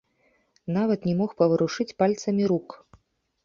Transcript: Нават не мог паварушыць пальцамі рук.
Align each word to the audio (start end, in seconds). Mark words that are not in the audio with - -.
Нават 0.77 1.05
не 1.11 1.13
мог 1.21 1.31
паварушыць 1.43 1.89
пальцамі 2.03 2.43
рук. 2.53 2.67